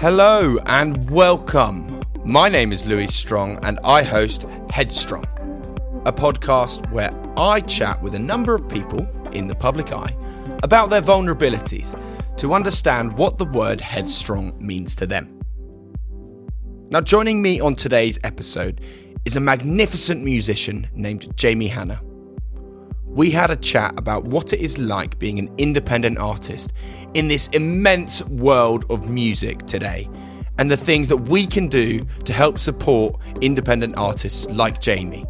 [0.00, 2.00] Hello and welcome.
[2.24, 5.26] My name is Louis Strong and I host Headstrong,
[6.06, 10.16] a podcast where I chat with a number of people in the public eye
[10.62, 12.00] about their vulnerabilities
[12.38, 15.38] to understand what the word headstrong means to them.
[16.88, 18.80] Now, joining me on today's episode
[19.26, 22.00] is a magnificent musician named Jamie Hanna.
[23.10, 26.72] We had a chat about what it is like being an independent artist
[27.14, 30.08] in this immense world of music today
[30.58, 35.26] and the things that we can do to help support independent artists like Jamie.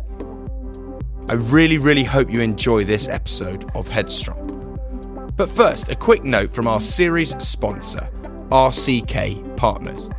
[1.28, 5.30] I really, really hope you enjoy this episode of Headstrong.
[5.36, 8.10] But first, a quick note from our series sponsor,
[8.50, 10.10] RCK Partners.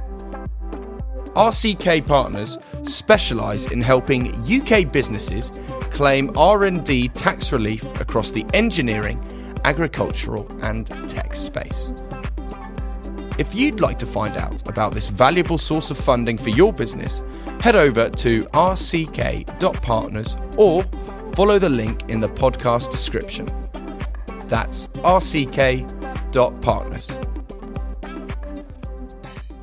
[1.36, 5.52] RCK Partners specialise in helping UK businesses
[5.90, 9.19] claim R&D tax relief across the engineering,
[9.64, 11.94] agricultural and tech space.
[13.38, 17.24] If you'd like to find out about this valuable source of funding for your business,
[17.62, 20.84] head over to rck.partners or
[21.34, 23.50] follow the link in the podcast description.
[24.47, 25.91] That's rck.partners.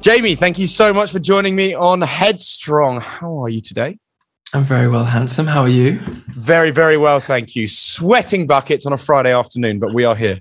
[0.00, 3.00] Jamie, thank you so much for joining me on Headstrong.
[3.00, 3.98] How are you today?
[4.54, 5.48] I'm very well, handsome.
[5.48, 5.98] How are you?
[6.28, 7.66] Very, very well, thank you.
[7.66, 10.40] Sweating buckets on a Friday afternoon, but we are here.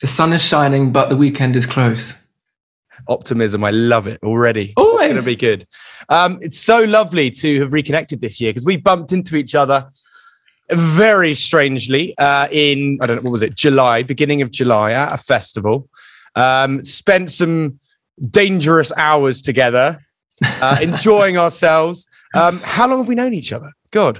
[0.00, 2.24] The sun is shining, but the weekend is close.
[3.08, 4.72] Optimism, I love it already.
[4.76, 4.92] Always.
[4.92, 5.66] It's going to be good.
[6.08, 9.90] Um, it's so lovely to have reconnected this year because we bumped into each other
[10.70, 15.12] very strangely uh, in, I don't know, what was it, July, beginning of July at
[15.12, 15.88] a festival.
[16.36, 17.80] Um, spent some
[18.30, 19.98] dangerous hours together,
[20.60, 22.06] uh, enjoying ourselves.
[22.34, 23.72] Um, how long have we known each other?
[23.90, 24.18] God.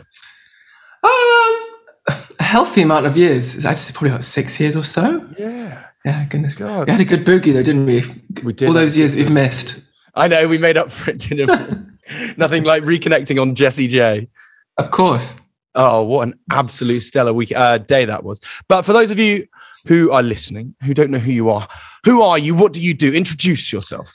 [1.02, 1.64] Um,
[2.08, 3.56] a healthy amount of years.
[3.56, 5.26] It's actually probably like six years or so.
[5.38, 5.88] Yeah.
[6.04, 6.54] Yeah, goodness.
[6.54, 6.86] God.
[6.86, 8.02] We had a good boogie though, didn't we?
[8.42, 9.82] We did All those years we've missed.
[10.14, 11.18] I know we made up for it.
[11.18, 12.34] Didn't we?
[12.36, 14.28] Nothing like reconnecting on Jessie J.
[14.76, 15.40] Of course.
[15.74, 18.40] Oh, what an absolute stellar week uh, day that was!
[18.68, 19.48] But for those of you
[19.86, 21.68] who are listening, who don't know who you are,
[22.04, 22.54] who are you?
[22.54, 23.12] What do you do?
[23.12, 24.12] Introduce yourself.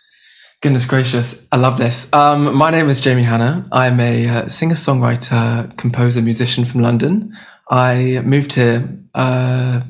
[0.62, 1.48] Goodness gracious.
[1.52, 2.12] I love this.
[2.14, 3.68] Um, my name is Jamie Hanna.
[3.72, 7.34] I'm a uh, singer songwriter, composer, musician from London.
[7.70, 9.82] I moved here uh,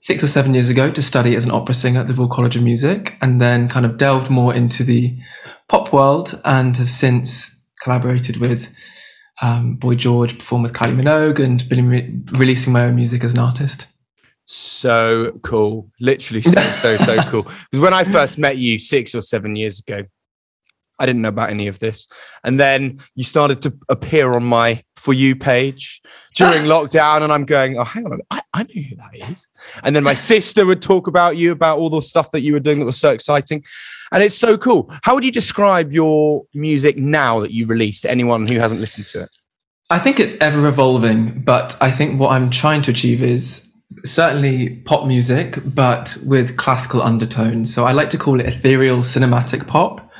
[0.00, 2.54] six or seven years ago to study as an opera singer at the Royal College
[2.56, 5.18] of Music and then kind of delved more into the
[5.68, 8.72] pop world and have since collaborated with
[9.42, 13.32] um, Boy George, performed with Kylie Minogue, and been re- releasing my own music as
[13.32, 13.88] an artist.
[14.46, 17.42] So cool, literally so so so cool.
[17.42, 20.02] Because when I first met you six or seven years ago,
[20.98, 22.06] I didn't know about any of this,
[22.44, 26.02] and then you started to appear on my for you page
[26.34, 29.48] during lockdown, and I'm going, oh, hang on, I, I know who that is.
[29.82, 32.60] And then my sister would talk about you about all the stuff that you were
[32.60, 33.64] doing that was so exciting,
[34.12, 34.92] and it's so cool.
[35.02, 39.06] How would you describe your music now that you released to anyone who hasn't listened
[39.08, 39.30] to it?
[39.90, 43.73] I think it's ever evolving, but I think what I'm trying to achieve is
[44.04, 47.74] certainly pop music, but with classical undertones.
[47.74, 50.10] So I like to call it ethereal cinematic pop,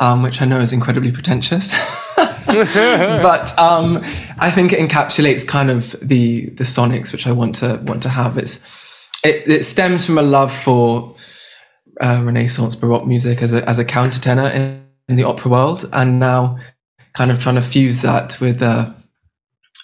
[0.00, 1.76] um, which I know is incredibly pretentious.
[2.16, 3.98] but um,
[4.38, 8.08] I think it encapsulates kind of the the sonics which I want to want to
[8.08, 8.36] have.
[8.36, 8.66] It's
[9.24, 11.14] it, it stems from a love for
[12.00, 16.18] uh, Renaissance Baroque music as a as a countertenor in, in, the opera world, and
[16.18, 16.58] now
[17.14, 18.90] kind of trying to fuse that with uh,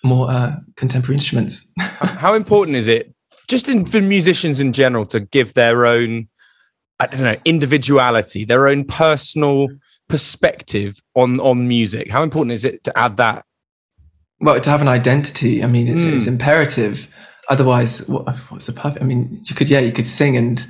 [0.03, 1.71] more uh, contemporary instruments.
[1.79, 3.15] How important is it,
[3.49, 6.29] just in, for musicians in general, to give their own,
[7.01, 9.69] I don't know, individuality, their own personal
[10.09, 12.11] perspective on on music?
[12.11, 13.45] How important is it to add that?
[14.41, 15.65] Well, to have an identity.
[15.65, 16.13] I mean, it's, mm.
[16.15, 16.33] it's hmm.
[16.33, 17.09] imperative.
[17.51, 19.03] Otherwise, what, what's the purpose?
[19.03, 20.65] I mean, you could, yeah, you could sing and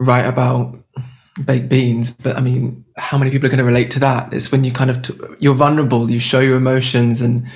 [0.00, 0.76] write about
[1.44, 4.32] baked beans, but I mean, how many people are going to relate to that?
[4.32, 7.46] It's when you kind of t- you're vulnerable, you show your emotions, and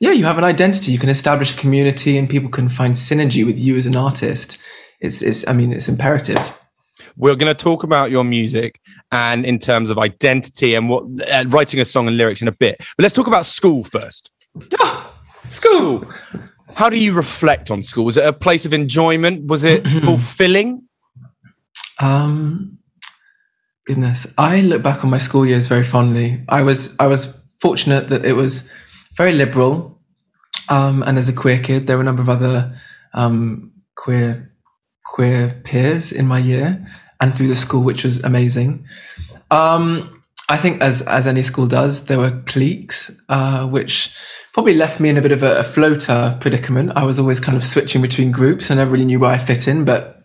[0.00, 0.92] yeah, you have an identity.
[0.92, 4.58] You can establish a community, and people can find synergy with you as an artist.
[5.00, 6.38] It's, it's I mean, it's imperative.
[7.16, 8.78] We're going to talk about your music
[9.10, 12.52] and in terms of identity and what uh, writing a song and lyrics in a
[12.52, 12.76] bit.
[12.78, 14.30] But let's talk about school first.
[14.78, 15.14] Oh,
[15.48, 16.02] school.
[16.02, 16.12] school.
[16.74, 18.04] How do you reflect on school?
[18.04, 19.46] Was it a place of enjoyment?
[19.46, 20.82] Was it fulfilling?
[22.02, 22.78] Um,
[23.86, 26.44] goodness, I look back on my school years very fondly.
[26.50, 28.70] I was I was fortunate that it was
[29.16, 29.98] very liberal,
[30.68, 32.76] um, and as a queer kid, there were a number of other
[33.14, 34.52] um, queer
[35.04, 36.86] queer peers in my year
[37.20, 38.86] and through the school, which was amazing.
[39.50, 44.14] Um, I think, as as any school does, there were cliques, uh, which
[44.52, 46.92] probably left me in a bit of a, a, floater predicament.
[46.96, 48.70] I was always kind of switching between groups.
[48.70, 50.16] And never really knew where I fit in, but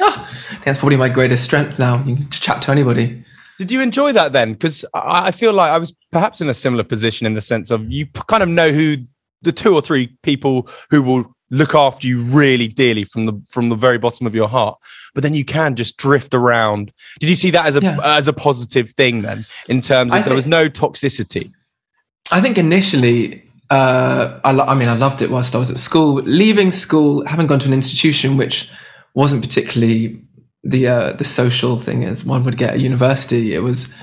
[0.00, 2.02] Oh, I think that's probably my greatest strength now.
[2.04, 3.24] You can chat to anybody.
[3.58, 4.52] Did you enjoy that then?
[4.52, 7.90] Because I feel like I was perhaps in a similar position in the sense of
[7.90, 8.96] you kind of know who
[9.42, 13.68] the two or three people who will look after you really dearly from the from
[13.68, 14.76] the very bottom of your heart
[15.14, 17.98] but then you can just drift around did you see that as a yeah.
[18.02, 21.52] as a positive thing then in terms of I there think, was no toxicity
[22.32, 26.14] i think initially uh I, I mean i loved it whilst i was at school
[26.22, 28.68] leaving school having gone to an institution which
[29.14, 30.20] wasn't particularly
[30.68, 33.54] the uh, the social thing is one would get at university.
[33.54, 33.94] It was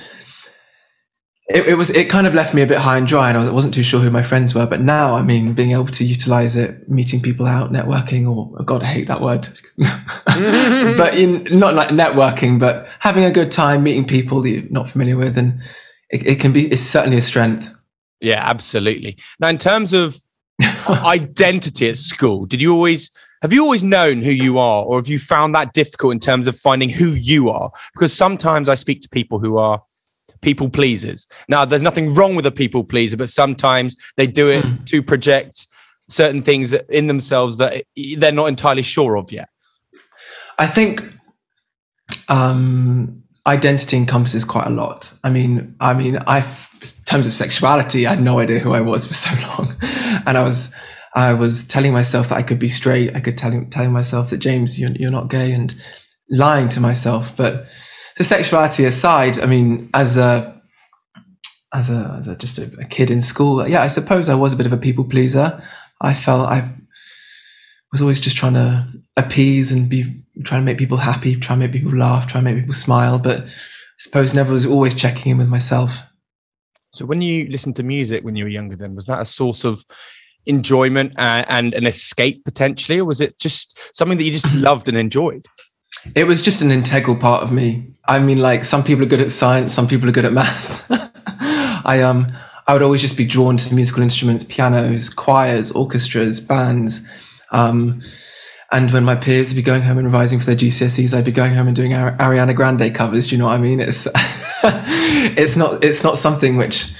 [1.48, 3.50] it, it, was it kind of left me a bit high and dry, and I
[3.50, 4.66] wasn't too sure who my friends were.
[4.66, 8.64] But now, I mean, being able to utilize it, meeting people out, networking, or oh
[8.64, 9.46] God, I hate that word,
[10.96, 14.90] but in not like networking, but having a good time, meeting people that you're not
[14.90, 15.60] familiar with, and
[16.08, 17.70] it, it can be it's certainly a strength.
[18.20, 19.18] Yeah, absolutely.
[19.38, 20.16] Now, in terms of
[20.88, 23.10] identity at school, did you always
[23.44, 26.46] have you always known who you are, or have you found that difficult in terms
[26.46, 27.70] of finding who you are?
[27.92, 29.82] Because sometimes I speak to people who are
[30.40, 31.28] people pleasers.
[31.46, 34.86] Now, there's nothing wrong with a people pleaser, but sometimes they do it mm.
[34.86, 35.66] to project
[36.08, 37.84] certain things in themselves that
[38.16, 39.50] they're not entirely sure of yet.
[40.58, 41.06] I think
[42.30, 45.12] um, identity encompasses quite a lot.
[45.22, 48.80] I mean, I mean, I, in terms of sexuality, I had no idea who I
[48.80, 49.76] was for so long,
[50.24, 50.74] and I was
[51.14, 53.14] I was telling myself that I could be straight.
[53.14, 55.74] I could telling telling myself that James, you're, you're not gay, and
[56.30, 57.36] lying to myself.
[57.36, 57.66] But
[58.16, 60.60] so sexuality aside, I mean, as a
[61.72, 64.52] as a, as a just a, a, kid in school, yeah, I suppose I was
[64.52, 65.62] a bit of a people pleaser.
[66.00, 66.70] I felt I
[67.92, 71.66] was always just trying to appease and be trying to make people happy, trying to
[71.66, 73.18] make people laugh, trying to make people smile.
[73.20, 73.48] But I
[73.98, 76.00] suppose never was always checking in with myself.
[76.92, 79.64] So when you listened to music when you were younger, then was that a source
[79.64, 79.84] of
[80.46, 84.88] enjoyment and, and an escape potentially, or was it just something that you just loved
[84.88, 85.46] and enjoyed?
[86.14, 87.86] It was just an integral part of me.
[88.06, 90.84] I mean, like some people are good at science, some people are good at maths.
[91.86, 92.28] I um
[92.66, 97.06] I would always just be drawn to musical instruments, pianos, choirs, orchestras, bands.
[97.50, 98.00] Um,
[98.72, 101.30] and when my peers would be going home and revising for their GCSEs, I'd be
[101.30, 103.26] going home and doing Ariana Grande covers.
[103.26, 103.80] Do you know what I mean?
[103.80, 104.08] It's
[104.64, 106.92] it's not it's not something which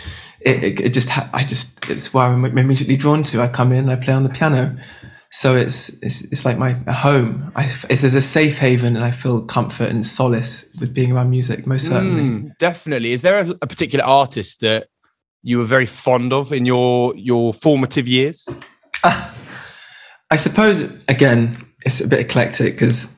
[0.44, 3.40] it, it, it just ha- I just it's where I'm immediately drawn to.
[3.40, 4.76] I come in, I play on the piano,
[5.30, 7.50] so it's it's, it's like my home.
[7.56, 11.66] I, there's a safe haven, and I feel comfort and solace with being around music.
[11.66, 13.12] Most certainly, mm, definitely.
[13.12, 14.88] Is there a, a, particular artist that
[15.42, 18.46] you were very fond of in your your formative years?
[19.02, 19.32] Uh,
[20.30, 23.13] I suppose again, it's a bit eclectic because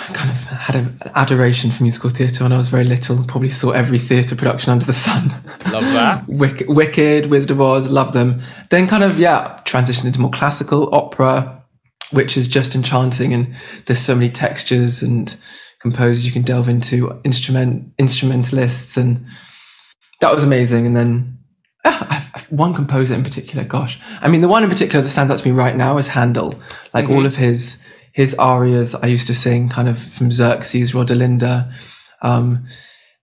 [0.00, 3.22] I kind of had an adoration for musical theatre when I was very little.
[3.24, 5.28] Probably saw every theatre production under the sun.
[5.70, 6.24] Love that.
[6.28, 8.40] Wicked, Wicked, Wizard of Oz, love them.
[8.70, 11.62] Then kind of yeah, transitioned into more classical opera,
[12.12, 13.54] which is just enchanting, and
[13.86, 15.36] there's so many textures and
[15.82, 19.26] composers you can delve into, instrument instrumentalists, and
[20.20, 20.86] that was amazing.
[20.86, 21.38] And then
[21.84, 23.64] ah, I've one composer in particular.
[23.64, 26.08] Gosh, I mean, the one in particular that stands out to me right now is
[26.08, 26.58] Handel.
[26.94, 27.26] Like all mm-hmm.
[27.26, 27.84] of his
[28.20, 31.72] his arias, I used to sing kind of from Xerxes, Rodelinda.
[32.20, 32.66] Um,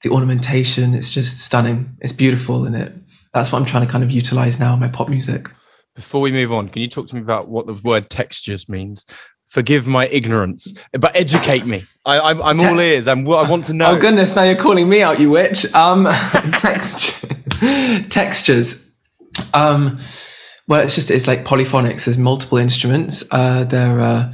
[0.02, 1.96] the ornamentation, it's just stunning.
[2.02, 2.94] It's beautiful, and it
[3.32, 5.50] that's what I'm trying to kind of utilize now in my pop music.
[5.96, 9.06] Before we move on, can you talk to me about what the word textures means?
[9.46, 11.86] Forgive my ignorance, but educate me.
[12.04, 13.08] I, I'm, I'm all ears.
[13.08, 13.92] I'm, I want to know.
[13.92, 14.36] Oh goodness!
[14.36, 15.72] Now you're calling me out, you witch.
[15.76, 16.06] Um,
[16.54, 17.24] text
[18.10, 18.96] textures.
[19.54, 20.00] Um,
[20.68, 22.06] well, it's just it's like polyphonics.
[22.06, 23.24] There's multiple instruments.
[23.30, 24.34] Uh, they're uh,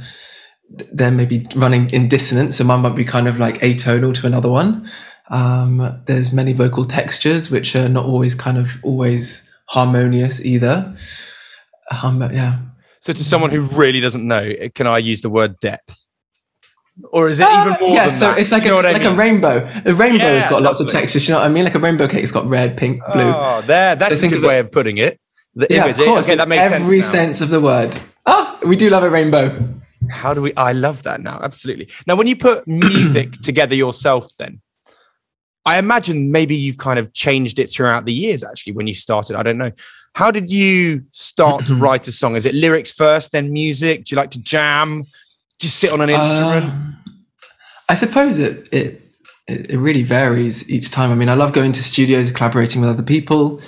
[0.70, 4.48] they're maybe running in dissonance, so one might be kind of like atonal to another
[4.50, 4.88] one.
[5.30, 10.94] Um, there's many vocal textures which are not always kind of always harmonious either.
[12.02, 12.58] Um, yeah.
[13.00, 16.06] So, to someone who really doesn't know, can I use the word depth?
[17.12, 17.90] Or is it Uh, even more?
[17.94, 18.38] yeah, so that?
[18.38, 19.68] it's like You know a I like a rainbow.
[19.84, 21.26] A rainbow has Yeah, got lots of textures.
[21.28, 21.64] You know what I mean?
[21.64, 23.22] Like a rainbow cake it's got red, pink, blue.
[23.34, 23.96] Oh, there.
[23.96, 25.20] That's So a good way of putting it.
[25.54, 25.98] The yeah, image.
[25.98, 26.24] of course.
[26.26, 27.12] Okay, in that makes every sense.
[27.14, 27.20] now.
[27.20, 27.98] sense of the word.
[28.26, 29.68] Ah, we do love a rainbow.
[30.10, 30.54] How do we?
[30.54, 31.40] I love that now.
[31.42, 31.88] Absolutely.
[32.06, 34.60] Now, when you put music together yourself, then
[35.64, 38.44] I imagine maybe you've kind of changed it throughout the years.
[38.44, 39.72] Actually, when you started, I don't know.
[40.14, 42.36] How did you start to write a song?
[42.36, 44.04] Is it lyrics first, then music?
[44.04, 45.04] Do you like to jam?
[45.58, 46.66] Just sit on an instrument?
[46.66, 46.96] Um,
[47.88, 49.00] I suppose it, it
[49.46, 51.10] it it really varies each time.
[51.10, 53.60] I mean, I love going to studios, collaborating with other people.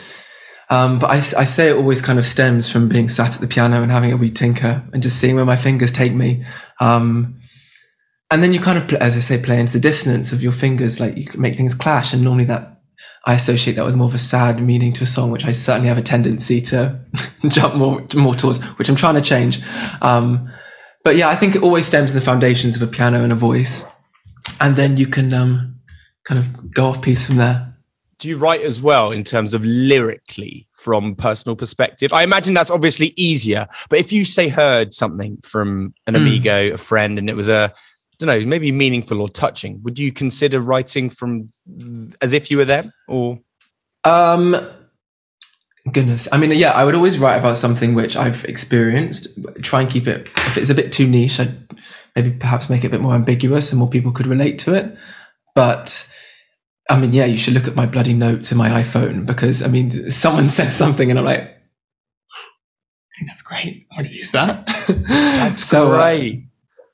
[0.69, 3.83] Um, but I say it always kind of stems from being sat at the piano
[3.83, 6.45] and having a wee tinker and just seeing where my fingers take me.
[6.81, 7.41] Um,
[8.31, 10.99] and then you kind of, as I say, play into the dissonance of your fingers,
[10.99, 12.13] like you make things clash.
[12.13, 12.77] And normally that
[13.27, 15.89] I associate that with more of a sad meaning to a song, which I certainly
[15.89, 16.99] have a tendency to
[17.49, 19.61] jump more more towards, which I'm trying to change.
[20.01, 20.51] Um,
[21.05, 23.37] but yeah, I think it always stems in the foundations of a piano and a
[23.37, 23.85] voice,
[24.61, 25.81] and then you can um,
[26.25, 27.76] kind of go off piece from there.
[28.19, 32.13] Do you write as well in terms of lyrically from personal perspective?
[32.13, 33.67] I imagine that's obviously easier.
[33.91, 36.23] But if you say heard something from an Hmm.
[36.23, 39.99] amigo, a friend, and it was a I don't know, maybe meaningful or touching, would
[39.99, 41.49] you consider writing from
[42.23, 42.91] as if you were them?
[43.09, 43.39] Or
[44.05, 44.57] Um,
[45.93, 49.29] goodness, I mean, yeah, I would always write about something which I've experienced.
[49.63, 50.29] Try and keep it.
[50.47, 51.59] If it's a bit too niche, I'd
[52.15, 54.97] maybe perhaps make it a bit more ambiguous and more people could relate to it.
[55.55, 56.11] But
[56.89, 59.69] I mean, yeah, you should look at my bloody notes in my iPhone because I
[59.69, 61.57] mean, someone says something and I'm like,
[63.27, 63.87] that's great.
[63.93, 64.67] I want to use that.
[65.09, 66.47] that's so, uh, great.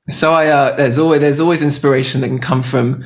[0.09, 3.05] so I uh, there's always there's always inspiration that can come from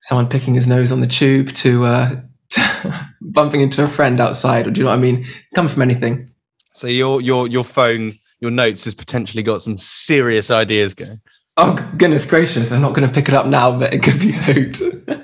[0.00, 2.10] someone picking his nose on the tube to, uh,
[2.50, 5.26] to bumping into a friend outside, or do you know what I mean?
[5.54, 6.30] Come from anything.
[6.72, 11.20] so your your your phone, your notes has potentially got some serious ideas going.
[11.56, 12.70] Oh goodness gracious!
[12.72, 14.80] I'm not going to pick it up now, but it could be hoot.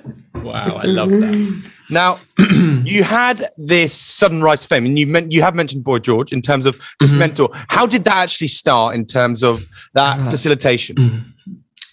[0.57, 1.63] Wow, I love that.
[1.91, 2.19] Now,
[2.85, 6.33] you had this sudden rise to fame, and you meant you have mentioned Boy George
[6.33, 7.19] in terms of this Mhm.
[7.19, 7.51] mentor.
[7.69, 11.33] How did that actually start in terms of that Uh, facilitation?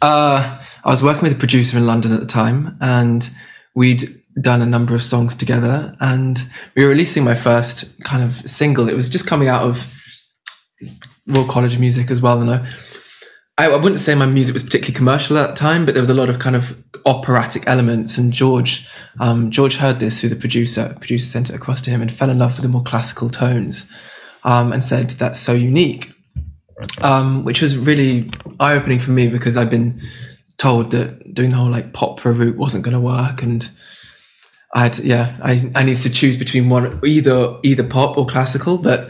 [0.01, 3.29] Uh, I was working with a producer in London at the time, and
[3.75, 5.95] we'd done a number of songs together.
[5.99, 6.43] And
[6.75, 8.89] we were releasing my first kind of single.
[8.89, 9.85] It was just coming out of
[11.27, 12.41] Royal College of Music as well.
[12.41, 12.69] And I,
[13.57, 16.09] I, I wouldn't say my music was particularly commercial at that time, but there was
[16.09, 18.17] a lot of kind of operatic elements.
[18.17, 18.87] And George,
[19.19, 20.95] um, George heard this through the producer.
[20.99, 23.91] Producer sent it across to him and fell in love with the more classical tones,
[24.43, 26.13] um, and said that's so unique
[27.01, 28.29] um, which was really
[28.59, 30.01] eye opening for me because I've been
[30.57, 33.69] told that doing the whole like pop route wasn't going to work, and
[34.73, 38.77] I had yeah I I needed to choose between one either either pop or classical,
[38.77, 39.09] but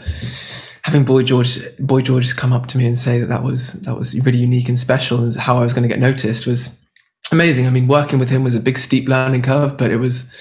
[0.94, 3.96] having Boy George Boy George come up to me and say that that was that
[3.96, 6.80] was really unique and special and how I was going to get noticed was
[7.32, 7.66] amazing.
[7.66, 10.32] I mean, working with him was a big steep learning curve, but it was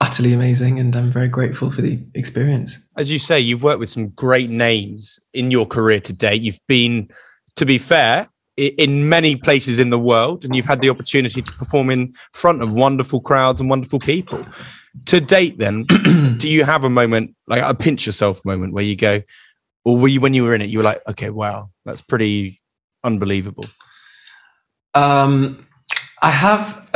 [0.00, 2.78] utterly amazing, and I'm very grateful for the experience.
[2.96, 6.40] As you say, you've worked with some great names in your career to date.
[6.40, 7.10] You've been,
[7.56, 11.52] to be fair, in many places in the world, and you've had the opportunity to
[11.52, 14.46] perform in front of wonderful crowds and wonderful people.
[15.06, 15.84] To date, then,
[16.38, 19.22] do you have a moment like a pinch yourself moment where you go,
[19.84, 22.60] or were you when you were in it, you were like, okay, wow, that's pretty
[23.04, 23.64] unbelievable.
[24.94, 25.66] Um,
[26.22, 26.88] I have,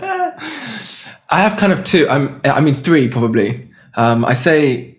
[0.00, 2.08] I have kind of two.
[2.08, 3.70] I'm, I mean, three probably.
[3.94, 4.98] Um, I say,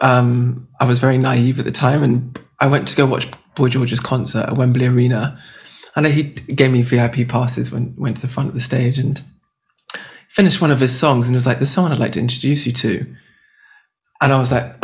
[0.00, 3.68] um, I was very naive at the time, and I went to go watch Boy
[3.68, 5.40] George's concert at Wembley Arena,
[5.96, 9.22] and he gave me VIP passes when went to the front of the stage and
[10.28, 12.72] finished one of his songs, and was like, "There's someone I'd like to introduce you
[12.72, 13.06] to,"
[14.20, 14.83] and I was like.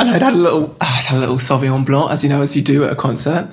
[0.00, 2.56] And I'd had a little, I'd had a little Sauvignon Blanc, as you know, as
[2.56, 3.50] you do at a concert.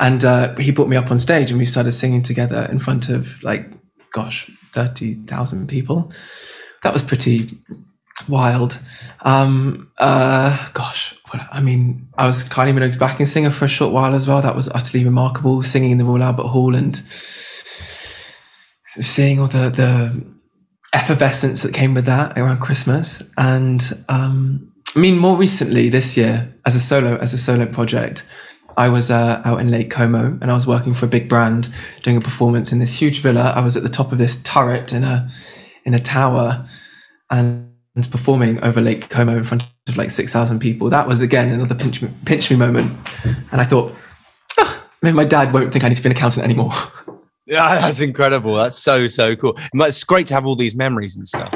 [0.00, 3.08] And uh, he brought me up on stage, and we started singing together in front
[3.08, 3.70] of like,
[4.12, 6.12] gosh, thirty thousand people.
[6.82, 7.56] That was pretty,
[8.28, 8.80] wild.
[9.20, 13.92] Um, uh, gosh, what, I mean, I was Kylie Minogue's backing singer for a short
[13.92, 14.42] while as well.
[14.42, 16.96] That was utterly remarkable, singing in the Royal Albert Hall and
[19.00, 20.34] seeing all the the
[20.92, 23.32] effervescence that came with that around Christmas.
[23.36, 28.28] And um, I mean, more recently this year, as a solo as a solo project,
[28.76, 31.68] I was uh, out in Lake Como and I was working for a big brand
[32.02, 33.52] doing a performance in this huge villa.
[33.56, 35.28] I was at the top of this turret in a
[35.84, 36.66] in a tower
[37.30, 37.70] and
[38.10, 40.90] performing over Lake Como in front of like six thousand people.
[40.90, 43.92] That was again another pinch me, pinch me moment, and I thought,
[44.58, 46.72] oh, maybe my dad won't think I need to be an accountant anymore.
[47.46, 48.54] Yeah, that's incredible.
[48.56, 49.58] That's so so cool.
[49.74, 51.52] It's great to have all these memories and stuff.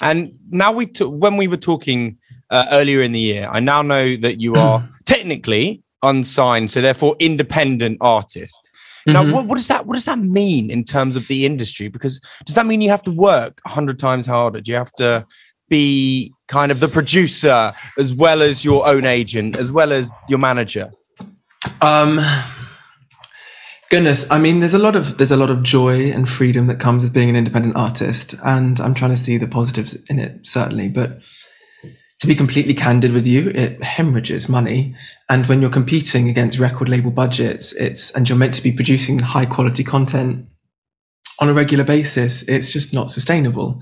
[0.00, 2.18] And now we, t- when we were talking
[2.50, 7.16] uh, earlier in the year, I now know that you are technically unsigned, so therefore
[7.18, 8.68] independent artist.
[9.06, 9.32] Now, Mhm.
[9.32, 11.88] what, what does that what does that mean in terms of the industry?
[11.88, 14.60] Because does that mean you have to work a hundred times harder?
[14.60, 15.24] Do you have to
[15.70, 20.38] be kind of the producer as well as your own agent, as well as your
[20.38, 20.90] manager?
[21.82, 22.20] Um,
[23.90, 26.78] goodness, I mean, there's a lot of there's a lot of joy and freedom that
[26.80, 30.46] comes with being an independent artist, and I'm trying to see the positives in it
[30.46, 30.88] certainly.
[30.88, 31.20] But
[32.20, 34.94] to be completely candid with you, it hemorrhages money,
[35.28, 39.20] and when you're competing against record label budgets, it's and you're meant to be producing
[39.20, 40.48] high quality content
[41.40, 43.80] on a regular basis, it's just not sustainable,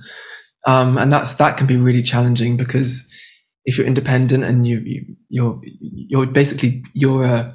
[0.67, 3.11] um, and that's that can be really challenging because
[3.65, 7.55] if you're independent and you, you you're you're basically you're uh,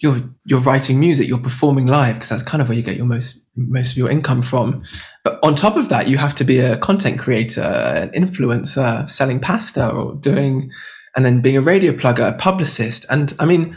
[0.00, 3.06] you're you're writing music, you're performing live because that's kind of where you get your
[3.06, 4.84] most most of your income from.
[5.24, 9.40] But on top of that, you have to be a content creator, an influencer, selling
[9.40, 10.70] pasta or doing,
[11.14, 13.06] and then being a radio plugger, a publicist.
[13.10, 13.76] And I mean,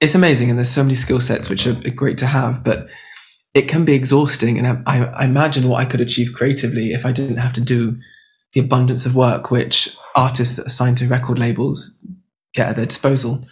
[0.00, 2.88] it's amazing, and there's so many skill sets which are great to have, but
[3.54, 4.58] it can be exhausting.
[4.58, 7.96] And I, I imagine what I could achieve creatively if I didn't have to do
[8.52, 11.98] the abundance of work which artists that are signed to record labels
[12.54, 13.44] get at their disposal.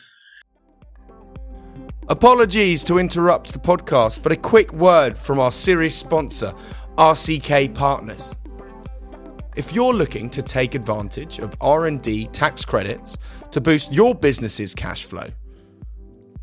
[2.11, 6.53] Apologies to interrupt the podcast, but a quick word from our series sponsor,
[6.99, 8.35] RCK Partners.
[9.55, 13.17] If you're looking to take advantage of R&D tax credits
[13.53, 15.29] to boost your business's cash flow,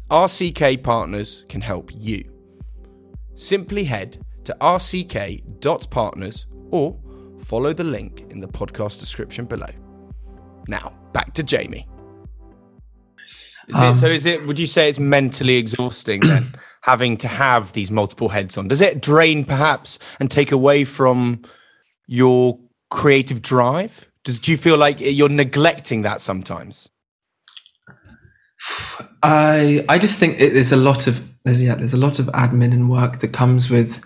[0.10, 2.24] RCK Partners can help you.
[3.36, 6.98] Simply head to rck.partners or
[7.40, 9.72] follow the link in the podcast description below.
[10.70, 11.90] Now, back to Jamie.
[13.68, 17.28] Is Um, it, so is it would you say it's mentally exhausting then having to
[17.28, 18.68] have these multiple heads on?
[18.68, 21.42] Does it drain perhaps and take away from
[22.08, 24.06] your creative drive?
[24.24, 26.90] Does do you feel like you're neglecting that sometimes?
[29.24, 32.28] I I just think it, there's a lot of there's yeah there's a lot of
[32.28, 34.04] admin and work that comes with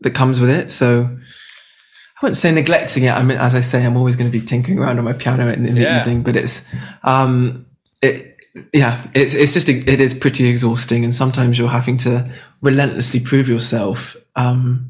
[0.00, 0.70] that comes with it.
[0.70, 3.10] So I wouldn't say neglecting it.
[3.10, 5.50] I mean, as I say, I'm always going to be tinkering around on my piano
[5.52, 6.00] in, in the Yeah.
[6.00, 6.22] evening.
[6.22, 6.72] But it's
[7.04, 7.66] um
[8.00, 8.31] it
[8.72, 13.48] yeah it's it's just it is pretty exhausting, and sometimes you're having to relentlessly prove
[13.48, 14.16] yourself.
[14.36, 14.88] Um,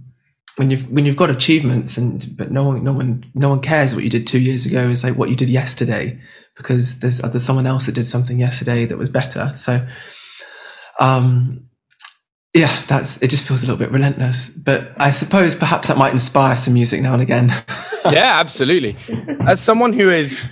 [0.56, 3.94] when you've when you've got achievements and but no one no one no one cares
[3.94, 4.90] what you did two years ago.
[4.90, 6.20] It's like what you did yesterday
[6.56, 9.52] because there's there's someone else that did something yesterday that was better.
[9.56, 9.86] So,
[11.00, 11.68] um,
[12.52, 13.28] yeah, that's it.
[13.28, 17.00] Just feels a little bit relentless, but I suppose perhaps that might inspire some music
[17.00, 17.48] now and again.
[18.10, 18.96] yeah, absolutely.
[19.46, 20.44] As someone who is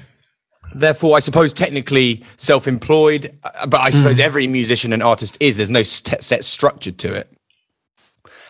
[0.74, 5.70] therefore I suppose technically self-employed, uh, but I suppose every musician and artist is there's
[5.70, 7.32] no st- set structure to it.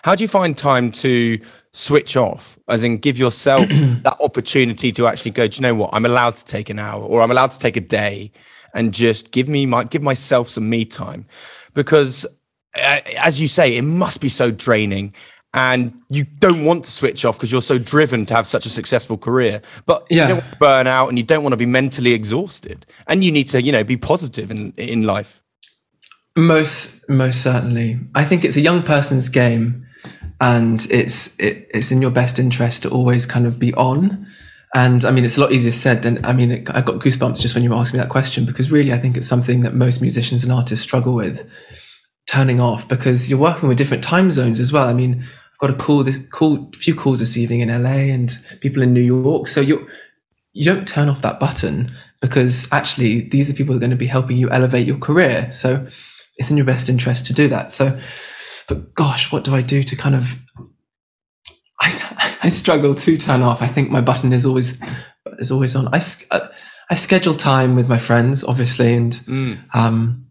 [0.02, 1.38] How do you find time to
[1.72, 5.46] switch off, as in give yourself that opportunity to actually go?
[5.46, 5.90] Do you know what?
[5.92, 8.32] I'm allowed to take an hour, or I'm allowed to take a day,
[8.74, 11.26] and just give me my give myself some me time,
[11.74, 12.26] because
[12.76, 15.14] uh, as you say, it must be so draining.
[15.52, 18.70] And you don't want to switch off because you're so driven to have such a
[18.70, 20.22] successful career, but Yeah.
[20.22, 22.86] you don't want to burn out and you don't want to be mentally exhausted.
[23.08, 25.40] And you need to, you know, be positive in in life.
[26.36, 29.84] most most certainly, I think it's a young person's game,
[30.40, 34.26] and it's it, it's in your best interest to always kind of be on.
[34.72, 36.52] And I mean, it's a lot easier said than I mean.
[36.52, 38.98] It, I got goosebumps just when you were asking me that question because really, I
[38.98, 41.44] think it's something that most musicians and artists struggle with
[42.28, 44.86] turning off because you're working with different time zones as well.
[44.86, 45.24] I mean,
[45.60, 49.00] got a call this call few calls this evening in LA and people in New
[49.00, 49.46] York.
[49.46, 49.86] So you
[50.52, 53.96] you don't turn off that button because actually these are people who are going to
[53.96, 55.50] be helping you elevate your career.
[55.52, 55.86] So
[56.36, 57.70] it's in your best interest to do that.
[57.70, 57.98] So,
[58.66, 60.36] but gosh, what do I do to kind of?
[61.80, 63.62] I, I struggle to turn off.
[63.62, 64.82] I think my button is always
[65.38, 65.88] is always on.
[65.88, 66.48] I uh,
[66.90, 69.20] I schedule time with my friends, obviously, and
[69.74, 70.26] um,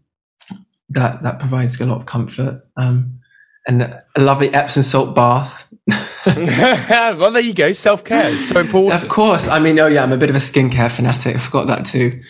[0.88, 2.66] that that provides a lot of comfort.
[2.76, 3.19] Um,
[3.66, 5.70] and a lovely Epsom salt bath
[6.26, 7.72] well, there you go.
[7.72, 9.02] Self care is so important.
[9.02, 9.48] Of course.
[9.48, 11.36] I mean, oh yeah, I'm a bit of a skincare fanatic.
[11.36, 12.20] I forgot that too.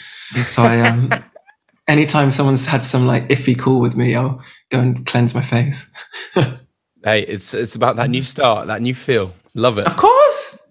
[0.46, 1.10] So I um
[1.88, 5.90] anytime someone's had some like iffy call with me, I'll go and cleanse my face.
[6.34, 9.34] hey, it's it's about that new start, that new feel.
[9.54, 9.86] Love it.
[9.86, 10.64] Of course.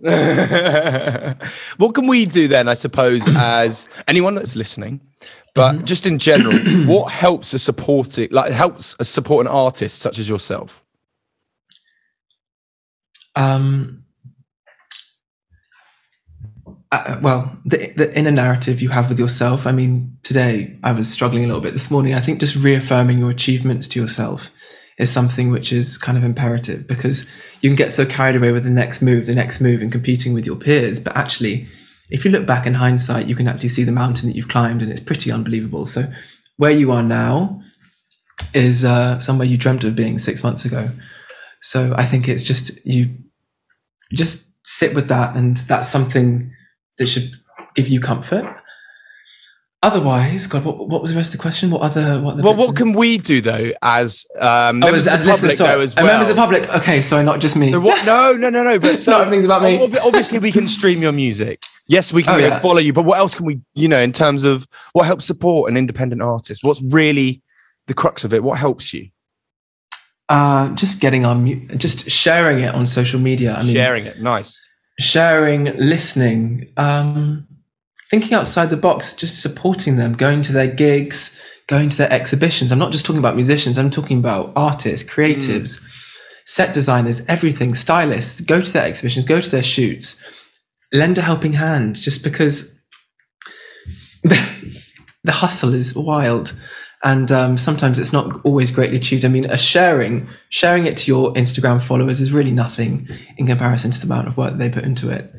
[1.78, 5.02] what can we do then, I suppose, as anyone that's listening,
[5.56, 5.86] but mm-hmm.
[5.86, 10.30] just in general, what helps a supporting like helps a support an artist such as
[10.30, 10.84] yourself?
[13.36, 14.04] Um
[16.92, 19.68] uh, well, the, the inner narrative you have with yourself.
[19.68, 22.16] I mean, today I was struggling a little bit this morning.
[22.16, 24.50] I think just reaffirming your achievements to yourself
[24.98, 27.30] is something which is kind of imperative because
[27.62, 30.34] you can get so carried away with the next move, the next move, and competing
[30.34, 31.00] with your peers.
[31.00, 31.68] But actually,
[32.10, 34.82] if you look back in hindsight, you can actually see the mountain that you've climbed,
[34.82, 35.86] and it's pretty unbelievable.
[35.86, 36.12] So,
[36.58, 37.62] where you are now
[38.54, 40.90] is uh, somewhere you dreamt of being six months ago.
[41.62, 43.16] So, I think it's just you
[44.14, 46.52] just sit with that, and that's something
[46.98, 47.32] that should
[47.76, 48.46] give you comfort.
[49.82, 51.72] Otherwise, God, what, what was the rest of the question?
[51.72, 52.44] What other what?
[52.44, 56.06] Well, what can we do though, as um, oh, as, as listeners, sorry, as well?
[56.06, 56.70] members of the public?
[56.70, 57.72] Okay, sorry, not just me.
[57.72, 58.78] So what, no, no, no, no.
[58.78, 59.80] But so, not everything's about me.
[60.04, 61.60] Obviously, we can stream your music.
[61.90, 62.60] Yes, we can oh, yeah.
[62.60, 62.94] follow you.
[62.94, 63.60] But what else can we?
[63.74, 67.42] You know, in terms of what helps support an independent artist, what's really
[67.88, 68.42] the crux of it?
[68.44, 69.10] What helps you?
[70.30, 73.56] Uh, just getting on, just sharing it on social media.
[73.56, 74.64] I mean, sharing it, nice
[75.00, 77.48] sharing, listening, um,
[78.10, 82.72] thinking outside the box, just supporting them, going to their gigs, going to their exhibitions.
[82.72, 86.12] I'm not just talking about musicians, I'm talking about artists, creatives, mm.
[86.46, 88.42] set designers, everything, stylists.
[88.42, 90.22] Go to their exhibitions, go to their shoots,
[90.94, 92.80] lend a helping hand just because
[94.24, 94.84] the,
[95.24, 96.54] the hustle is wild
[97.04, 99.24] and um, sometimes it's not always greatly achieved.
[99.24, 103.92] I mean, a sharing sharing it to your Instagram followers is really nothing in comparison
[103.92, 105.32] to the amount of work they put into it.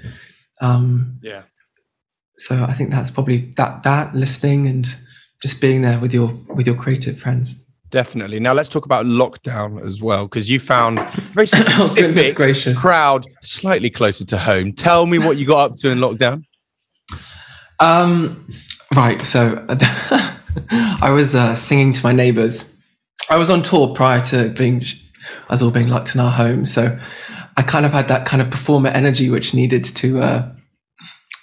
[0.61, 1.43] Um, yeah.
[2.39, 4.87] So I think that's probably that that listening and
[5.43, 7.57] just being there with your with your creative friends.
[7.91, 8.39] Definitely.
[8.39, 11.01] Now let's talk about lockdown as well, because you found
[11.33, 14.73] very oh, specific oh, crowd slightly closer to home.
[14.73, 16.45] Tell me what you got up to in lockdown.
[17.81, 18.49] Um,
[18.95, 19.25] right.
[19.25, 19.67] So
[20.71, 22.77] I was uh, singing to my neighbours.
[23.29, 24.85] I was on tour prior to being,
[25.49, 26.73] us all being locked in our homes.
[26.73, 26.97] So
[27.57, 30.53] I kind of had that kind of performer energy which needed to uh,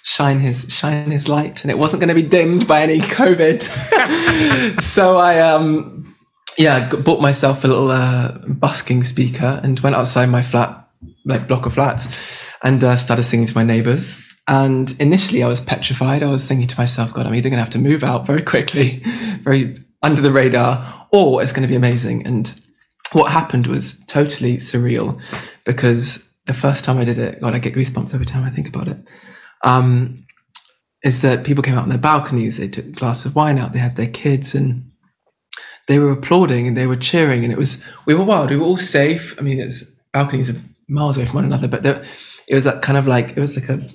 [0.04, 4.80] shine his shine his light, and it wasn't going to be dimmed by any COVID.
[4.80, 6.07] so I um
[6.58, 10.88] yeah bought myself a little uh, busking speaker and went outside my flat
[11.24, 12.08] like block of flats
[12.62, 14.24] and uh, started singing to my neighbours.
[14.48, 16.22] And initially, I was petrified.
[16.22, 18.42] I was thinking to myself, God, I'm either going to have to move out very
[18.42, 19.02] quickly,
[19.42, 22.26] very under the radar, or it's going to be amazing.
[22.26, 22.60] And
[23.12, 25.20] what happened was totally surreal
[25.64, 28.68] because the first time I did it, God, I get goosebumps every time I think
[28.68, 28.96] about it.
[29.62, 30.24] Um,
[31.04, 33.72] is that people came out on their balconies, they took a glass of wine out,
[33.72, 34.87] they had their kids, and
[35.88, 37.42] they were applauding and they were cheering.
[37.42, 39.34] And it was, we were wild, we were all safe.
[39.38, 42.04] I mean, it's balconies are miles away from one another, but there,
[42.46, 43.88] it was that kind of like, it was like a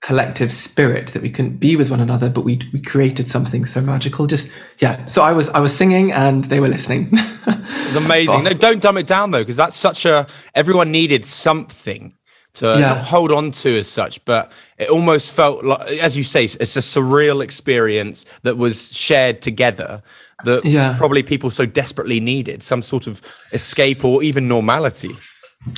[0.00, 3.80] collective spirit that we couldn't be with one another, but we we created something so
[3.80, 4.26] magical.
[4.26, 5.04] Just yeah.
[5.06, 7.10] So I was I was singing and they were listening.
[7.12, 8.44] it's amazing.
[8.44, 12.14] no, don't dumb it down though, because that's such a everyone needed something
[12.52, 13.02] to yeah.
[13.02, 14.24] hold on to as such.
[14.24, 19.42] But it almost felt like, as you say, it's a surreal experience that was shared
[19.42, 20.02] together.
[20.44, 20.96] That yeah.
[20.96, 23.20] probably people so desperately needed some sort of
[23.52, 25.16] escape or even normality.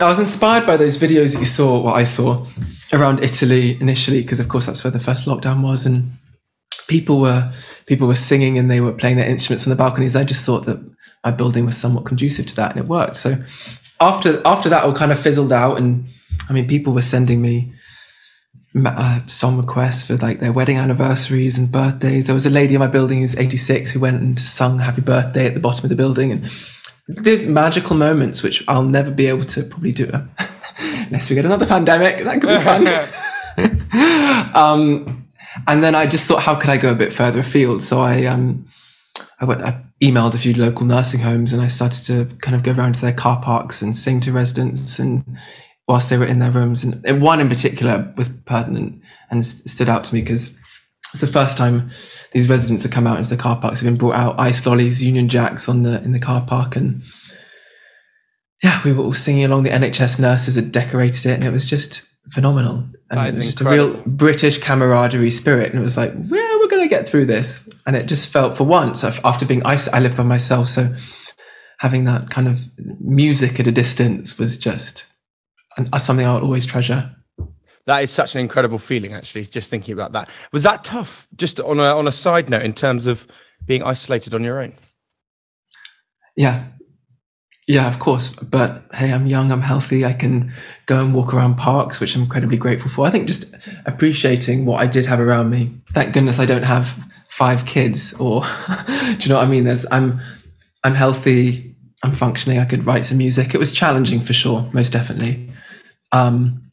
[0.01, 2.47] I was inspired by those videos that you saw, what I saw
[2.93, 6.13] around Italy initially, because of course that's where the first lockdown was, and
[6.87, 7.53] people were
[7.87, 10.15] people were singing and they were playing their instruments on the balconies.
[10.15, 10.79] I just thought that
[11.25, 13.19] my building was somewhat conducive to that, and it worked.
[13.19, 13.43] So
[14.01, 16.07] after after that, all kind of fizzled out, and
[16.49, 17.73] I mean, people were sending me
[18.85, 22.27] uh, song requests for like their wedding anniversaries and birthdays.
[22.27, 25.47] There was a lady in my building who's 86 who went and sung "Happy Birthday"
[25.47, 26.51] at the bottom of the building, and
[27.09, 30.11] there's magical moments which I'll never be able to probably do
[30.79, 32.25] unless we get another pandemic.
[32.25, 32.87] That could be fun.
[34.55, 35.27] um,
[35.67, 37.83] and then I just thought, how could I go a bit further afield?
[37.83, 38.67] So I, um,
[39.41, 42.63] I, went, I emailed a few local nursing homes and I started to kind of
[42.63, 45.39] go around to their car parks and sing to residents and
[45.93, 46.83] whilst they were in their rooms.
[46.83, 51.27] And one in particular was pertinent and stood out to me because it was the
[51.27, 51.91] first time
[52.33, 53.83] these residents have come out into the car parks.
[53.83, 57.03] They've been brought out ice lollies, Union Jacks on the in the car park, and
[58.63, 59.65] yeah, we were all singing along.
[59.65, 62.89] The NHS nurses had decorated it, and it was just phenomenal.
[63.11, 63.91] And it was just incredible.
[63.91, 65.73] a real British camaraderie spirit.
[65.73, 67.69] And it was like, yeah, we're going to get through this.
[67.85, 70.95] And it just felt for once after being ice, I lived by myself, so
[71.81, 72.59] having that kind of
[73.01, 75.12] music at a distance was just
[75.77, 77.15] and uh, something I'll always treasure.
[77.87, 79.45] That is such an incredible feeling, actually.
[79.47, 81.27] Just thinking about that, was that tough?
[81.35, 83.27] Just on a on a side note, in terms of
[83.65, 84.75] being isolated on your own.
[86.37, 86.65] Yeah,
[87.69, 88.31] yeah, of course.
[88.31, 90.05] But hey, I'm young, I'm healthy.
[90.05, 90.53] I can
[90.87, 93.07] go and walk around parks, which I'm incredibly grateful for.
[93.07, 93.55] I think just
[93.87, 95.73] appreciating what I did have around me.
[95.93, 96.97] Thank goodness I don't have
[97.29, 98.43] five kids, or
[98.87, 99.65] do you know what I mean?
[99.65, 100.21] There's I'm
[100.83, 101.77] I'm healthy.
[102.03, 102.59] I'm functioning.
[102.59, 103.55] I could write some music.
[103.55, 105.52] It was challenging for sure, most definitely.
[106.13, 106.71] Um,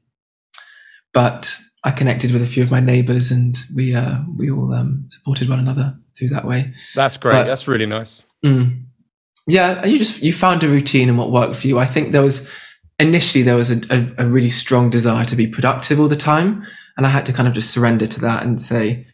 [1.13, 5.05] but I connected with a few of my neighbours, and we uh, we all um,
[5.09, 6.73] supported one another through that way.
[6.95, 7.33] That's great.
[7.33, 8.23] But, That's really nice.
[8.45, 8.83] Mm,
[9.47, 11.79] yeah, you just you found a routine and what worked for you.
[11.79, 12.51] I think there was
[12.99, 16.65] initially there was a, a, a really strong desire to be productive all the time,
[16.97, 19.07] and I had to kind of just surrender to that and say,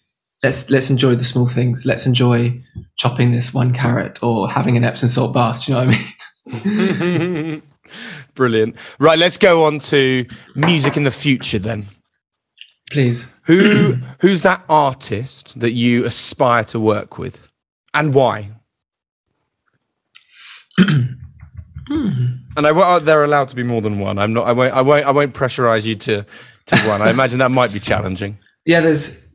[0.43, 1.85] let's let's enjoy the small things.
[1.85, 2.61] Let's enjoy
[2.97, 5.65] chopping this one carrot or having an Epsom salt bath.
[5.65, 5.95] Do you know what
[6.47, 6.61] I
[7.51, 7.61] mean?
[8.35, 8.75] Brilliant.
[8.99, 11.85] Right, let's go on to music in the future then.
[12.91, 13.39] Please.
[13.45, 17.47] Who who's that artist that you aspire to work with,
[17.93, 18.51] and why?
[21.87, 22.37] Hmm.
[22.57, 24.17] and I they're allowed to be more than one.
[24.17, 24.47] I'm not.
[24.47, 24.73] I won't.
[24.73, 25.05] I won't.
[25.05, 26.25] I won't pressurize you to
[26.65, 26.99] to one.
[27.03, 28.39] I imagine that might be challenging.
[28.65, 29.31] Yeah, there's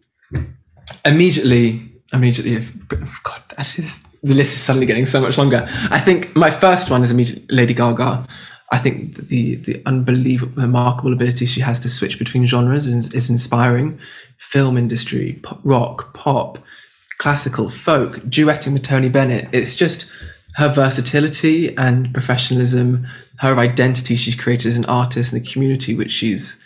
[1.04, 1.86] immediately.
[2.12, 5.64] Immediately, God, actually, this, the list is suddenly getting so much longer.
[5.92, 8.26] I think my first one is immediately Lady Gaga.
[8.72, 13.28] I think the the unbelievable, remarkable ability she has to switch between genres is, is
[13.28, 13.98] inspiring.
[14.38, 16.58] Film industry, pop, rock, pop,
[17.18, 19.48] classical, folk, duetting with Tony Bennett.
[19.52, 20.10] It's just
[20.56, 23.06] her versatility and professionalism,
[23.38, 26.64] her identity she's created as an artist and the community which she's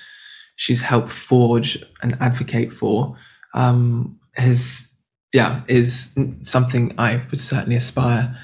[0.57, 3.17] she's helped forge and advocate for,
[3.55, 4.89] um, is
[5.33, 8.37] yeah is something I would certainly aspire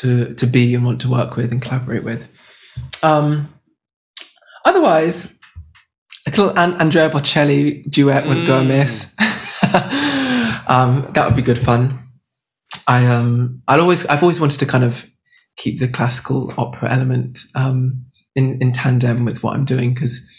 [0.00, 2.28] to to be and want to work with and collaborate with.
[3.02, 3.52] Um,
[4.64, 5.38] otherwise,
[6.26, 8.28] a little Andrea Bocelli duet mm.
[8.28, 9.14] would go amiss.
[10.68, 12.02] um, that would be good fun.
[12.86, 15.08] I um I'll always I've always wanted to kind of
[15.56, 20.30] keep the classical opera element um, in in tandem with what I'm doing because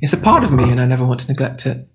[0.00, 1.86] it's a part of me and I never want to neglect it.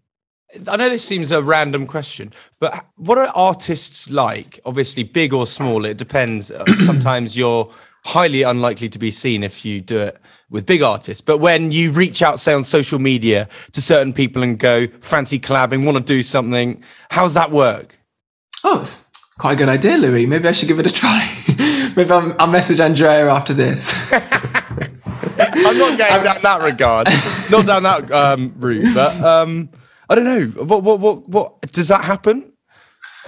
[0.69, 4.59] I know this seems a random question, but what are artists like?
[4.65, 6.51] Obviously, big or small, it depends.
[6.85, 7.69] Sometimes you're
[8.06, 11.22] highly unlikely to be seen if you do it with big artists.
[11.22, 15.39] But when you reach out, say on social media to certain people and go, fancy
[15.39, 17.98] collabing, want to do something, how's that work?
[18.63, 19.04] Oh, it's
[19.39, 20.28] quite a good idea, Louis.
[20.28, 21.36] Maybe I should give it a try.
[21.96, 23.91] Maybe I'll, I'll, message Andrea after this.
[24.12, 27.08] I'm not going down that regard,
[27.50, 28.94] not down that um, route.
[28.94, 29.70] But um,
[30.10, 30.63] I don't know.
[30.63, 32.52] What, what, what, what does that happen?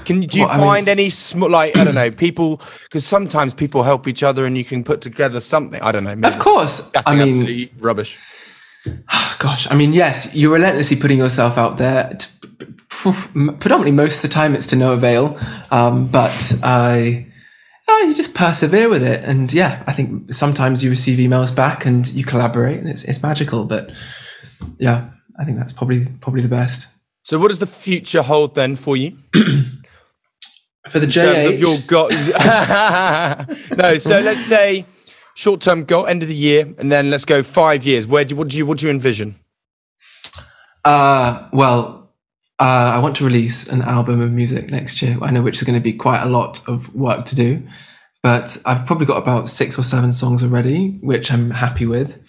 [0.06, 2.62] Can do you well, find I mean, any small, like I don't know, people?
[2.84, 5.82] Because sometimes people help each other, and you can put together something.
[5.82, 6.28] I don't know.
[6.28, 8.20] Of course, I mean, rubbish.
[9.40, 12.28] Gosh, I mean, yes, you're relentlessly putting yourself out there to
[13.00, 15.38] predominantly most of the time it's to no avail.
[15.72, 17.28] Um, but I,
[17.88, 19.24] oh, you just persevere with it.
[19.24, 23.22] And yeah, I think sometimes you receive emails back and you collaborate and it's, it's
[23.22, 23.66] magical.
[23.66, 23.92] But
[24.78, 26.88] yeah, I think that's probably, probably the best.
[27.24, 29.18] So what does the future hold then for you?
[30.92, 31.60] for the JH?
[31.60, 32.10] your goal.
[33.78, 34.86] no, so let's say
[35.36, 38.08] short-term goal, end of the year, and then let's go five years.
[38.08, 39.36] Where do what do you what do you envision?
[40.84, 42.14] Uh, well,
[42.60, 45.18] uh, I want to release an album of music next year.
[45.22, 47.68] I know which is going to be quite a lot of work to do,
[48.24, 52.20] but I've probably got about six or seven songs already, which I'm happy with.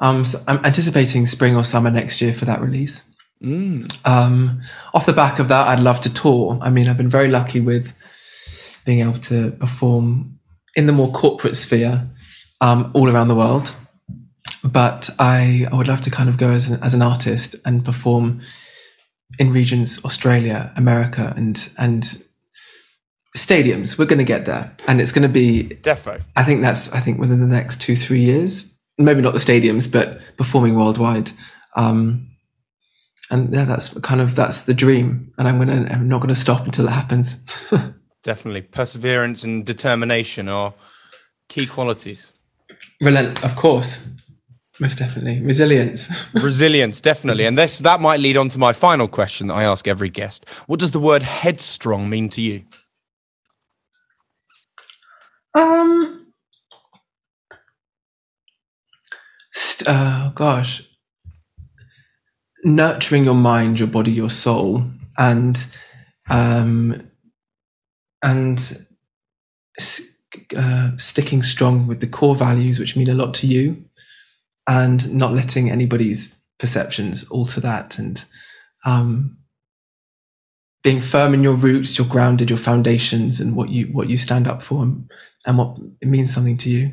[0.00, 3.13] Um, so I'm anticipating spring or summer next year for that release.
[3.44, 4.08] Mm.
[4.08, 4.62] Um,
[4.94, 6.58] off the back of that, I'd love to tour.
[6.62, 7.94] I mean, I've been very lucky with
[8.84, 10.38] being able to perform
[10.76, 12.08] in the more corporate sphere
[12.60, 13.74] um, all around the world.
[14.64, 17.84] But I, I would love to kind of go as an, as an artist and
[17.84, 18.40] perform
[19.38, 22.22] in regions Australia, America, and and
[23.36, 23.98] stadiums.
[23.98, 26.22] We're going to get there, and it's going to be defo.
[26.36, 28.70] I think that's I think within the next two three years.
[28.96, 31.30] Maybe not the stadiums, but performing worldwide.
[31.76, 32.33] Um,
[33.30, 36.64] and yeah, that's kind of that's the dream, and I'm gonna I'm not gonna stop
[36.66, 37.40] until it happens.
[38.22, 40.72] Definitely, perseverance and determination are
[41.48, 42.32] key qualities.
[43.00, 44.08] Relent, of course.
[44.80, 45.40] Most definitely.
[45.40, 46.10] Resilience.
[46.34, 47.44] Resilience, definitely.
[47.46, 50.44] And this that might lead on to my final question that I ask every guest.
[50.66, 52.64] What does the word headstrong mean to you?
[55.54, 56.26] Um
[59.52, 60.82] st- uh, gosh.
[62.64, 64.84] Nurturing your mind, your body, your soul,
[65.18, 65.64] and
[66.30, 67.10] um
[68.22, 68.86] and
[70.56, 73.84] uh, sticking strong with the core values which mean a lot to you
[74.66, 78.24] and not letting anybody's perceptions alter that and
[78.84, 79.36] um,
[80.82, 84.48] being firm in your roots you're grounded your foundations and what you what you stand
[84.48, 85.10] up for and,
[85.46, 86.90] and what it means something to you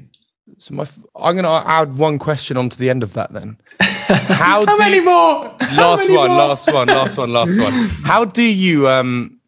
[0.57, 3.57] so my, I'm going to add one question onto the end of that then.
[4.15, 5.55] How, How many more?
[5.59, 6.37] How last many one, more?
[6.37, 7.71] last one, last one, last one.
[8.03, 9.39] How do you um,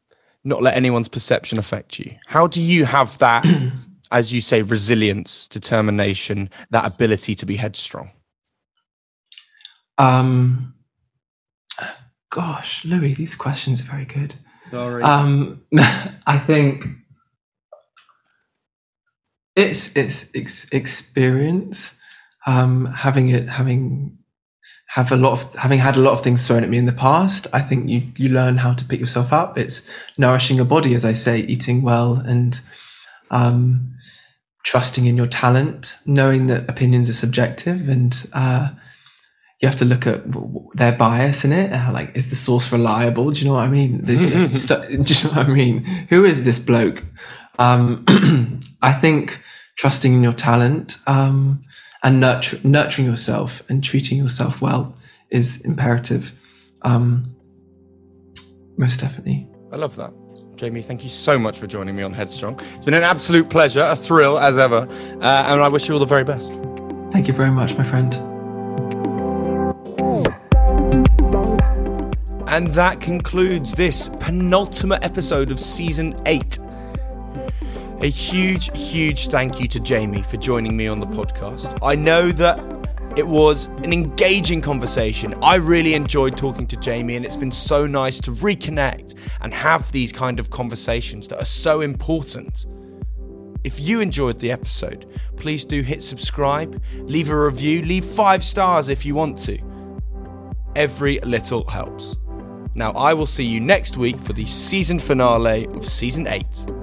[0.44, 2.16] not let anyone's perception affect you?
[2.28, 3.46] How do you have that,
[4.12, 8.12] as you say, resilience, determination, that ability to be headstrong?
[9.98, 10.74] Um,
[12.30, 14.36] gosh, Louis, these questions are very good.
[14.72, 15.04] Sorry.
[15.04, 15.64] Um,
[16.26, 16.86] I think
[19.56, 22.00] it's it's ex- experience.
[22.46, 24.18] Um, having it, having
[24.94, 26.94] have a lot of having had a lot of things thrown at me in the
[26.94, 27.48] past.
[27.52, 29.58] I think you you learn how to pick yourself up.
[29.58, 32.62] It's nourishing your body, as I say, eating well and
[33.32, 33.96] um,
[34.64, 38.70] trusting in your talent, knowing that opinions are subjective and uh,
[39.60, 40.22] you have to look at
[40.76, 41.72] their bias in it.
[41.92, 43.32] Like, is the source reliable?
[43.32, 43.98] Do you know what I mean?
[44.06, 45.84] do you know what I mean?
[46.10, 47.04] Who is this bloke?
[47.58, 48.06] Um,
[48.84, 49.42] I think
[49.76, 51.66] trusting in your talent um,
[52.04, 54.96] and nurture, nurturing yourself and treating yourself well
[55.30, 56.34] is imperative.
[56.82, 57.36] Um,
[58.78, 59.48] most definitely.
[59.72, 60.14] I love that.
[60.56, 62.60] Jamie, thank you so much for joining me on Headstrong.
[62.76, 66.00] It's been an absolute pleasure, a thrill as ever, uh, and I wish you all
[66.00, 66.52] the very best.
[67.12, 68.14] Thank you very much, my friend.
[72.50, 76.60] And that concludes this penultimate episode of season eight
[78.04, 81.80] a huge, huge thank you to Jamie for joining me on the podcast.
[81.82, 82.60] I know that
[83.16, 85.34] it was an engaging conversation.
[85.42, 89.90] I really enjoyed talking to Jamie, and it's been so nice to reconnect and have
[89.94, 92.66] these kind of conversations that are so important.
[93.64, 95.06] If you enjoyed the episode,
[95.38, 99.58] please do hit subscribe, leave a review, leave five stars if you want to.
[100.76, 102.18] Every little helps.
[102.76, 106.83] Now, I will see you next week for the season finale of season 8.